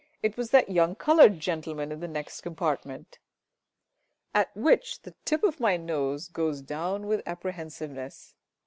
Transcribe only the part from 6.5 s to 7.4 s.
down with